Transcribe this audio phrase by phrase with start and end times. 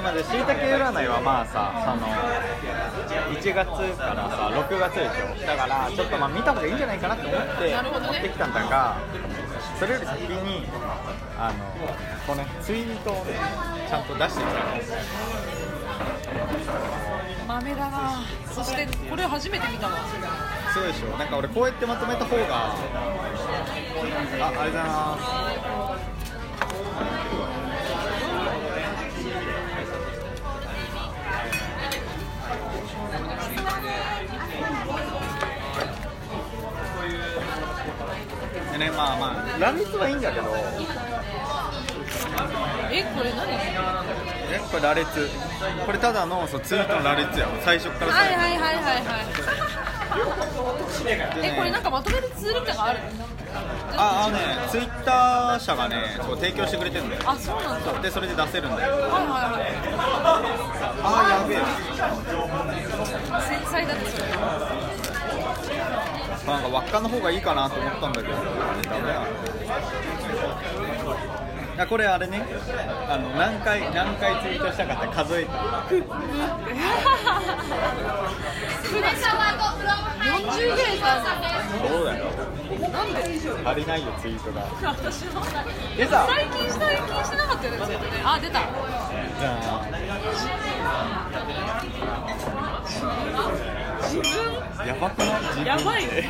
[0.00, 2.08] でまでしいたけ占いはまあさその
[3.36, 5.46] 1月からさ6月でしょ。
[5.46, 8.96] だからちょっとまあ見た方がいいんじゃないかなと思って持ってきたんだが
[9.78, 10.66] それより先に
[11.38, 11.64] あの
[12.26, 13.36] このツイートをね
[13.88, 14.72] ちゃんと出してきたの。
[17.46, 18.22] 豆だな。
[18.48, 19.98] そしてこれ初めて見たわ。
[20.72, 21.08] そうでしょ。
[21.18, 22.76] なんか俺こうやってまとめた方があ
[24.38, 25.18] ありが
[26.06, 26.09] と
[38.72, 40.46] でねまあまあ乱立はいいんだけど。
[42.92, 43.52] えこれ何？
[43.52, 45.28] えこれ羅列。
[45.86, 47.48] これただのそうツイートの羅列や。
[47.64, 48.84] 最初からはい最後はいはいはい。
[48.84, 49.04] はい
[51.42, 52.98] えこれなんかまとめるツール感がある？
[53.96, 57.22] ああのねツイッター社がねそう提供してくれてるんだよ。
[57.26, 57.92] あそうなんだ。
[57.92, 58.92] はいでそれで出せるんだよ。
[58.94, 59.08] はいは
[61.02, 61.58] ああやべえ
[63.86, 64.00] だね
[66.38, 69.26] それなんか輪っかの方がいいかなと思ったんだけどダメだ
[71.78, 72.42] あこれあれね。
[73.08, 75.52] あの何回何回ツイートしたかって数えた。
[75.52, 75.88] 40
[78.92, 79.24] ぐらいさ
[81.88, 82.26] そうだよ。
[82.92, 83.18] なんで？
[83.64, 84.60] 足りないよツイートが。
[84.90, 85.40] 私も。
[85.96, 88.00] でさ最近最近してなかったよねね。
[88.24, 88.60] あ出た
[89.40, 89.86] じゃあ
[94.02, 94.28] 自分
[94.86, 96.06] やばくない自分やばい。
[96.06, 96.28] で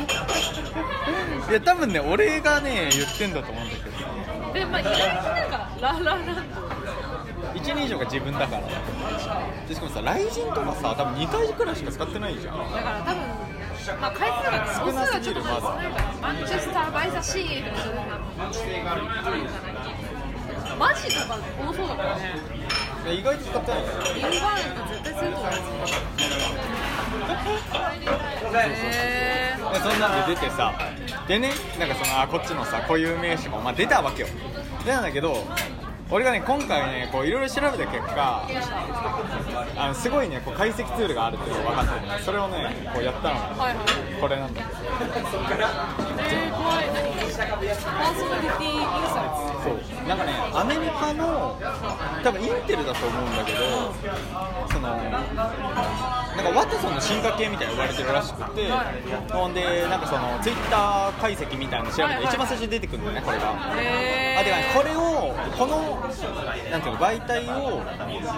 [1.49, 3.91] いや多分ね俺がね言ってんだと思うんだけど。
[4.53, 6.31] でまあ意外になんかララランド。
[7.51, 8.61] 1人以上が自分だから。
[9.67, 12.57] でしかもさ雷神とかさ多分2回くらいしか使ってないじゃん。
[12.57, 13.21] だから多分
[13.99, 18.89] まあ回数が少なすぎる母数がちょっと少ないからマンチェスターバイザシーとかそういうの
[20.79, 22.21] マジとか多そうだからね
[23.09, 23.79] 意外と使ってない。
[23.81, 25.51] インバウンド絶対すると思う
[28.53, 30.07] へでそんな。
[30.23, 30.73] んで出てさ
[31.27, 34.27] でねなんかそのあこっちのさ固有名詞も、まあ、出たわけよ。
[34.85, 35.43] 出たんだけど
[36.09, 38.47] 俺がね今回ねこういろいろ調べた結果
[39.77, 43.85] あのすごいねこう解析ツールがあるっていうのが分かってねそれをねこうやったのがはいはい。
[44.19, 46.87] これなんだけどえー、怖い。
[46.93, 47.11] 何？
[47.31, 49.30] パーソナリティインサイ
[50.07, 51.57] なんかねアメリカの
[52.23, 53.93] 多分インテルだと思うんだけど
[54.71, 58.71] そのなんかワトソンの進化系みたいに言われてるらしくて、
[59.31, 63.71] ほんでなんかそのツイッター解析みたいなの調べて一番最初に出てくるんだよねこれが。
[63.71, 65.99] あでねこれをこの
[66.71, 67.81] なんていうの媒体を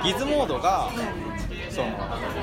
[0.03, 0.90] ギズモードが
[1.69, 1.91] その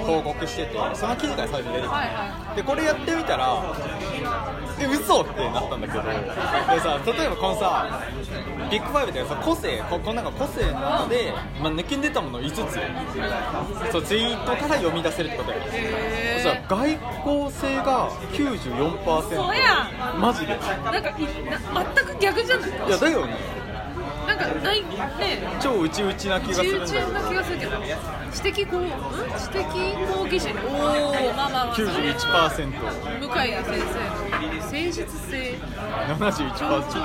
[0.05, 3.75] 報告しててその記事が最初に出てきて、はいはでこれやってみたら
[4.79, 6.03] え嘘ってなったんだけど。
[6.03, 8.01] でさ例えばこのさ
[8.71, 12.57] ビッグファイブでさ個性ここの中個性の中で、まあ、抜きん出たもの5つ。
[13.93, 20.53] そうツイートから読み出せるってことよへそしたら外交性が94%そうやマジで。
[20.55, 21.13] いなんかい
[21.45, 22.91] な全く逆じゃない？
[22.91, 23.35] やだよね。
[24.27, 24.87] なんかないね。
[25.61, 27.73] 超内々な気がするんだ中よ々な気がするけど。
[28.33, 28.87] 知的こう、ん？
[28.87, 31.75] 知的講義者おおまあまあまあ。
[31.75, 32.71] それは91%
[33.19, 33.81] 向井先生の
[34.47, 34.95] 誠実
[35.31, 35.59] 性。
[36.09, 37.01] 71%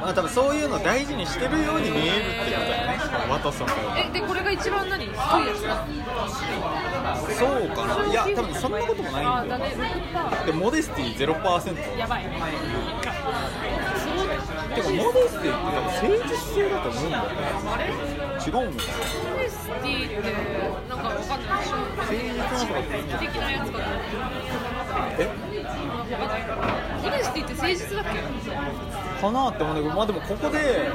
[0.00, 2.98] まあ多分そういうの大事にしてるように見えるってことだよね
[3.30, 3.74] ワトソンが。
[3.98, 5.04] えでこれが一番何？
[5.04, 5.18] 低いや
[5.54, 5.60] つ
[7.38, 9.64] そうかないや多分そんなこともないんだよ。
[9.64, 9.74] ね。
[10.42, 12.22] 6%でモデスティ0%やばい。
[12.24, 12.28] て
[14.82, 17.30] かモデスティって多分誠実性だと思うんだよね。
[18.40, 20.28] 違うのかホネスティって
[20.88, 21.76] なんかわかんないでしょ。
[21.96, 22.12] 誠
[23.20, 23.78] 実なのか
[25.18, 25.20] え？
[27.02, 30.90] ホネスティって誠実だっけかなって思うんだけどまあでもここで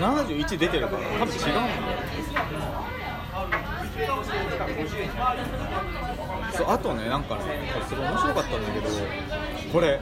[0.00, 1.66] 71出てるから多分違うんだよ。
[6.52, 7.42] そうあとねなんかね
[7.88, 8.88] すごい面白かったんだけど
[9.72, 10.00] これ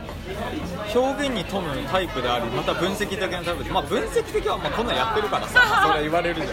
[0.94, 6.48] 表現に富むタイプでありまた分析的なタイプでまあ分析的はまあこんなんやってるからさ それは言われるじゃん。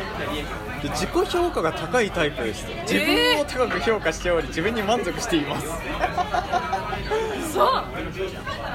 [0.82, 2.66] で自己評価が高いタイプです。
[2.90, 5.68] 自分を高く評価しており自分に満足しています
[7.52, 7.68] そう。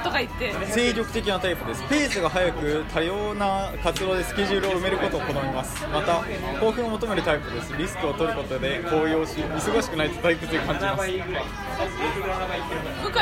[0.04, 1.82] とか言って精力的なタイプです。
[1.88, 5.84] ペースが速く多様な活動でスケジュールを埋めることを好みます。
[5.92, 6.22] また
[6.60, 7.74] 興奮を求めるタイプです。
[7.76, 11.02] リスクを取ることで高揚し忙しくないと退屈に感じます。
[11.08, 11.18] 向井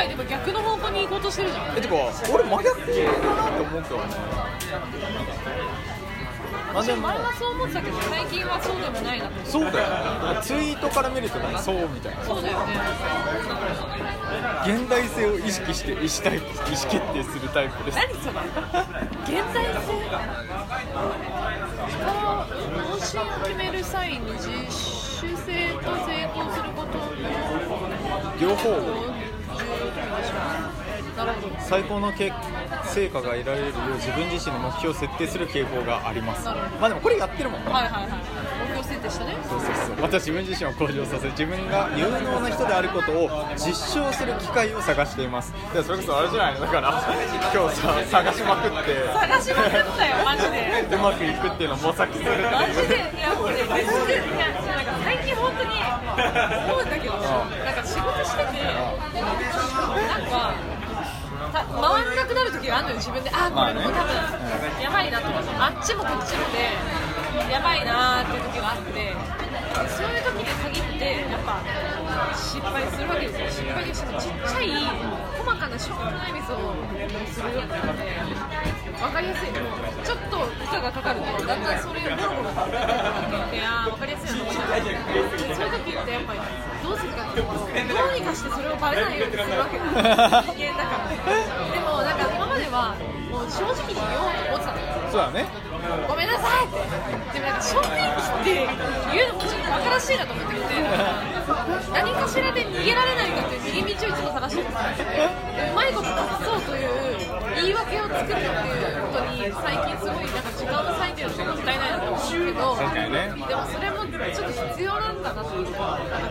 [0.09, 1.95] でも逆の方向に行こうとしてるじゃんえてか
[2.33, 2.95] 俺真逆だなっ
[3.53, 4.03] て思うけどね。
[6.73, 7.07] まあでも。
[7.07, 9.27] 私前はそう思ってたけど最近はそうでもないな。
[9.27, 9.85] とそうだよ
[10.41, 12.23] ツイートから見るとねそうみたいな。
[12.23, 12.73] そうだよね。
[14.65, 17.97] 現代性を意識して意思タイプ意思決定するタイプです。
[17.97, 18.39] 何それ？
[19.39, 19.87] 現代性？
[21.97, 27.03] 方針を決める際に自主性と成功することの
[28.39, 31.03] 両方を重要というでしょなるほど
[31.67, 32.31] 最高の結
[32.93, 36.45] 成果が得られるよう自分自身の目標を設定する傾向があります。
[36.45, 38.11] まあでもこれやってるもんねはいはいはい。
[38.61, 39.35] 目標設定したね。
[39.49, 39.95] そうそうそう。
[39.97, 45.51] また自分自身を向上させ自分が有能な人であることを実証する機会を探しています。
[45.73, 46.61] でそれこそあれじゃないの？
[46.61, 46.89] だから
[47.53, 49.09] 今日さ探しまくって。
[49.09, 50.85] 探しまくったよマジで。
[50.95, 52.95] うまくいくっていうのを模索するマジで。
[53.17, 54.21] いやもうねマジで。
[54.21, 55.81] いやなんか最近本当に
[56.69, 57.13] 思うんだけど
[57.65, 59.37] なんか仕事しててなんか
[60.23, 60.26] た
[61.73, 63.29] 回んなくなる時があるのよ自分で。
[63.33, 64.15] あーこれもう多分
[64.81, 65.49] やばいなと思って。
[65.57, 69.15] あっちもこっちもでやばいなーっていう時があって。
[69.77, 71.61] そういう時に限ってやっぱ
[72.33, 73.69] 失敗するわけですよ。
[73.69, 74.73] 失敗してもちっちゃい
[75.37, 76.73] 細かなしょうもないミスを
[77.29, 78.01] するようになって
[78.97, 79.51] 分かりやすい。
[79.53, 83.96] もうちょっと負荷がかかるとだんだんそれがボロボロいやー分か
[88.27, 92.95] うにかしてそれをバレないようにするわけだ人間だからでもなんか今までは
[93.31, 95.47] もう正直に言おうと思ってたのよそうだね。
[96.07, 98.67] ごめんなさいってでもなんか正面切って
[99.13, 100.75] 言うのもちょっとバカらしいなと思ってきて
[101.95, 104.83] 何かしらで逃げられないかっていう逃げ道をいつも探してるんです
[105.71, 106.91] うまいこと隠そうという
[107.55, 113.31] 言い訳を作るっていうことに最近すごいなんか時間を割いてるのがもったいないなと思うけどね。
[113.47, 115.71] でもそれもちょっと必要なんだなと思って。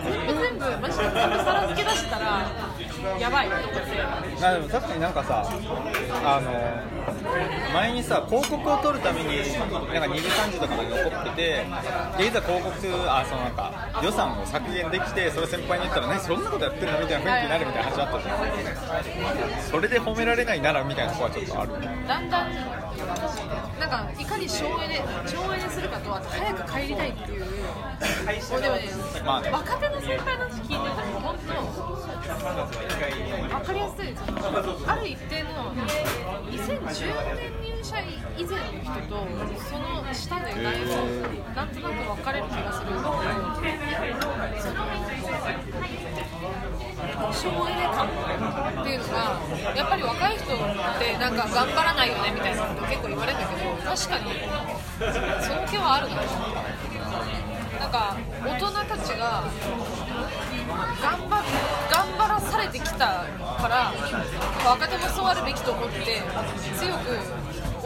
[0.04, 0.65] 全部全部
[0.96, 2.50] マジで全部さら付け出したら
[3.20, 3.48] やばい。
[3.48, 5.44] と思ってあでも確かになんかさ
[6.24, 6.52] あの
[7.72, 11.66] 前にさ広告を撮るためになんか2時3時とかまで残ってて
[12.18, 12.74] でいざ広告
[13.10, 13.72] あそのなんか
[14.02, 18.34] 予算を削減できてそれ先輩に言ったらねそんなことやってるのみたいな雰囲気になるみたいな話あったじゃ
[19.58, 19.62] ん。
[19.62, 21.72] それで褒められないならみたいなとこはちょっとある。
[22.06, 22.50] だんだん
[23.78, 28.90] なんかいかに省エネ省エネするかとあと早く帰りたいっていうでもね、
[29.24, 29.50] まあね。
[29.50, 30.75] 若手の先輩の話聞いてると本当
[31.36, 31.52] 分
[33.66, 34.38] かりやすいその
[34.90, 36.80] ある一定の2010
[37.34, 39.14] 年入社以前の人と
[39.68, 40.88] その下でだいぶ
[41.54, 43.12] なんとなく分かれる気がするんだけど
[44.60, 44.76] その
[47.32, 48.10] 省エネ感っ
[48.84, 49.40] ていうのが
[49.76, 54.24] やっぱり若い人ってなんか頑張らないよねみたいなこと結構言われるんだけど確かに
[55.42, 56.16] その気はあるな
[57.78, 59.44] なんか大人たちが
[63.06, 63.92] たから
[64.68, 66.22] 若手もそうあるべきと思って
[66.78, 67.18] 強く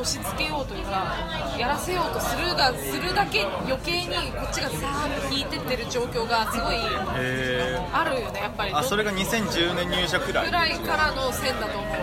[0.00, 1.14] 押し付けようというか
[1.58, 6.76] やらせようとするがするだけ余計にこっちがさーっと引いてってる状況がすごい
[7.18, 8.72] へあるよねやっぱり。
[8.72, 10.46] あそれが2010年入社くらい？
[10.46, 11.96] ぐらいからの線だと思う。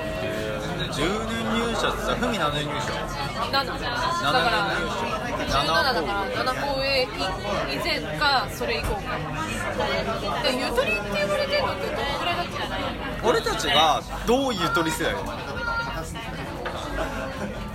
[0.87, 2.93] 10年入社ってさふみ7年入社
[3.51, 4.76] ？7だから
[5.47, 9.01] 17だから7個上以前かそれ以降か。
[10.43, 15.13] でゆとりって言われてるのってどのくらいだっけ俺たちがどうゆとり世代？
[15.13, 15.27] なの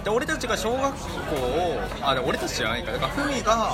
[0.04, 0.88] で俺たちが小学校
[1.36, 2.90] をあで俺たちじゃないか。
[2.90, 3.70] だからふみが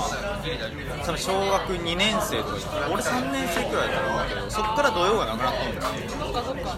[1.02, 2.56] その小学2年生とか
[2.92, 6.08] 俺3年生くらいだと思うけどそっから土曜がなくなったんだよ。
[6.10, 6.76] そっかそっか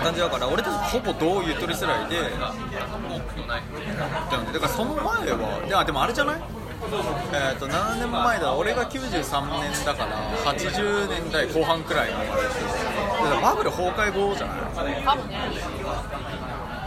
[0.00, 2.28] 感じだから俺たちほぼ同ゆとり世代でだ
[4.60, 6.42] からその前はでもあれじゃない？
[7.32, 8.54] えー、と7年前だ？
[8.54, 10.16] 俺が93年だから
[10.52, 14.54] 80年代後半くらいのだからバブル崩壊後じゃな
[14.90, 15.02] い？
[15.04, 15.38] 多分ね。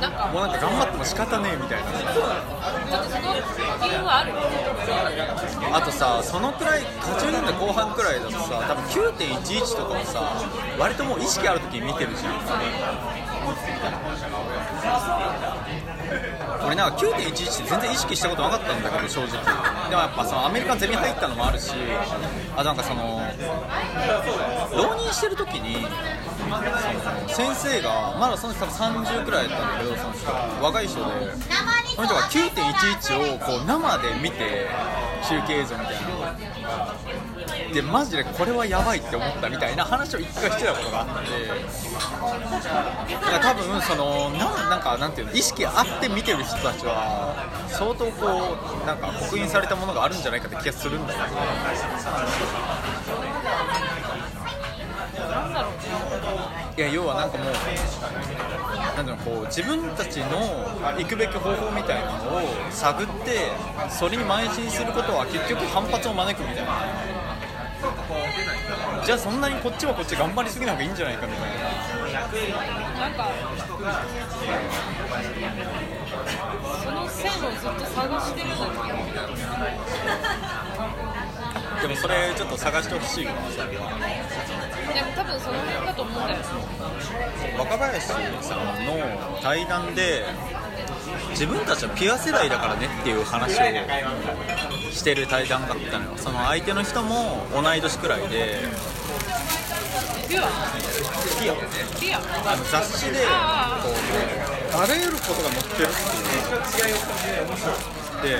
[0.01, 4.31] なんかもうなんか頑張も仕方ねえみたいなちょっとその理由はある。
[4.31, 4.37] よ
[5.75, 10.21] あとさそのくらい80年代後半くらいだとさ多分9.11とかもさ
[10.77, 12.33] 割ともう意識ある時に見てるじゃん
[16.73, 18.89] 俺なんか9.11って全然意識したことなかったんだ。
[18.89, 19.29] けど正直
[19.89, 21.71] でもやっぱそのアメリカゼミ入ったのもあるし
[22.55, 23.21] あとなんかその
[24.75, 25.85] 浪人してる時に
[27.27, 31.05] 先生がまだその人多分30くらいだったんだけどその人若い人で
[31.95, 34.67] その人が9.11をこう生で見て
[35.29, 36.93] 中継映像みたいな
[37.71, 41.13] でマジでこれはやばいって思ったみたいな話を一回してたことがあって。
[43.13, 47.35] だから多分そのなんなんかなんていうの意識あって見てる人たちは
[47.67, 48.11] 相当こ
[48.83, 51.25] うなんか刻印されたものがあるんじゃないかって気がするんだよね。
[55.29, 55.77] なんだろうね
[56.75, 57.59] いや要はなんかもうな
[59.01, 60.65] んていうこう自分たちの
[60.97, 62.41] 行くべき方法みたいなのを
[62.71, 63.51] 探って
[63.89, 67.12] それに邁進することは結局反発を招くみたいな。
[69.05, 71.55] じゃあそんなにこっちはこっち頑張りすぎない方がいいんじゃないかみたいな。
[72.99, 73.29] なんか
[76.83, 78.73] その線をずっと探してるのに
[81.81, 83.89] でもそれちょっと探してほしいわそれは。
[84.93, 86.39] でも多分その辺だと思うんだよ
[87.59, 90.25] 若林さんの対談で
[91.31, 93.63] 自分たちはピュア世代だからねっていう話を
[94.91, 96.17] してる対談があったのよ。
[96.17, 98.59] その相手の人も同い年くらいで
[102.45, 103.79] あの雑誌でこあ
[104.77, 105.91] うあらゆることが載ってるっ
[108.21, 108.37] ていう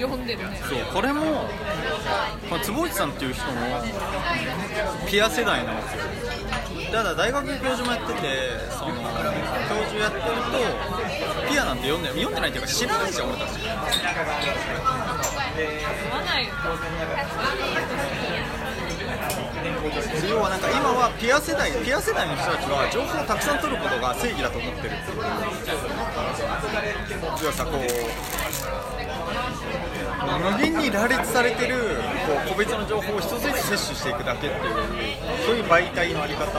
[0.00, 0.60] 読んでるね。
[0.68, 1.48] そうこれも
[2.48, 3.52] この坪内さんっていう人も
[5.08, 6.02] ピア世代なんですよ。
[6.92, 8.20] ただ大学教授もやってて
[8.70, 9.00] その教
[9.84, 13.50] 授やってるとピアなんて読んで読んでないっていうか知らないじゃん俺たち。
[13.54, 13.74] 読
[16.10, 16.52] まないよ
[20.28, 25.18] 要はなんか今はピア世代ピア世代の人たちは情報をたくさん取ることが正義だと思ってるっていう
[27.40, 27.82] 要はさこう
[30.52, 31.76] 無限に羅列されてる
[32.26, 34.62] こう個別の情報を一つずつ摂取していくだけっていう
[35.46, 36.50] そういう媒体のあり方に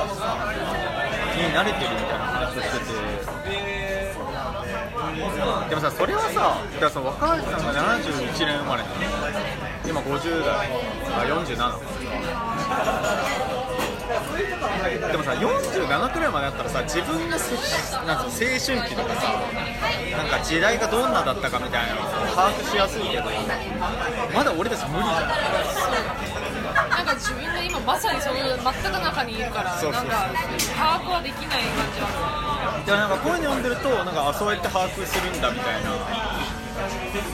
[1.51, 4.04] 慣れてるみたいな話をしてて
[5.69, 8.95] でもさそれはさだからその若林さんが71年生まれなの。
[9.85, 10.69] 今50代。
[11.15, 11.45] あ47
[15.11, 17.37] でもさ47くらいまでだったらさ自分が
[18.05, 19.41] なん青春期とかさ
[20.15, 23.23] なんか時代がどんなだったかみたいなのを把握しやすいけど
[24.33, 25.29] まだ俺たち無理じゃん。
[27.85, 30.09] まさにその真っ只中にいるからそうそうそう。
[30.09, 30.39] なんか
[30.75, 32.81] 把握はできない感じは。
[32.85, 35.91] でもなんかこういうの読んでるとなんかあそうやって把握するんだみたいな。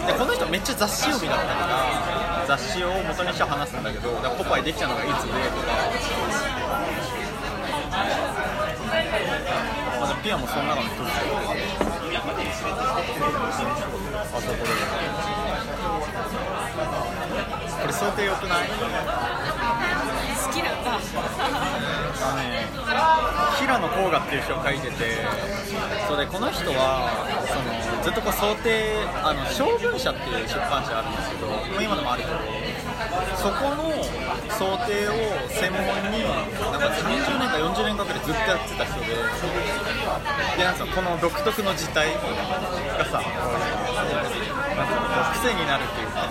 [0.07, 5.31] でこの人めっちゃ雑誌読みだったから雑誌を元にして話すんだけどだポパイできたのがいつでとか。
[10.01, 11.03] まだピアもその中の一つで
[12.17, 12.21] あ
[14.41, 14.71] そうこれ。
[17.81, 18.65] これ想定よくない？
[22.35, 22.67] ね
[23.59, 25.25] 平野甲賀っていう人を書いてて
[26.07, 27.09] それでこの人は
[27.47, 31.47] そのずっとこう想定あの将軍社っていう出版社あるんですけど
[31.81, 32.35] 今でもあるけど
[33.35, 33.91] そこの
[34.55, 35.11] 想定を
[35.49, 36.29] 専門にな
[36.77, 39.07] んか30年か40年かけてずっとやってた人で
[40.57, 42.19] でなんかこの独特の字体が
[43.05, 43.23] さなん
[44.87, 46.29] かこう癖になるっていうか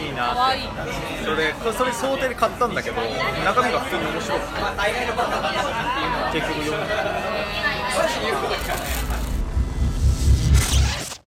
[0.00, 0.62] いいなって可愛い
[1.24, 3.00] それでこれそれ想定で買ったんだけど
[3.44, 4.54] 中身が普通に面白くて
[6.32, 6.94] 結局読んだ。